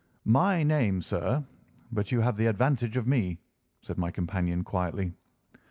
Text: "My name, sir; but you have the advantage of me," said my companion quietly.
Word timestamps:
"My 0.25 0.63
name, 0.63 1.03
sir; 1.03 1.45
but 1.91 2.11
you 2.11 2.21
have 2.21 2.35
the 2.35 2.47
advantage 2.47 2.97
of 2.97 3.05
me," 3.05 3.39
said 3.83 3.99
my 3.99 4.09
companion 4.09 4.63
quietly. 4.63 5.13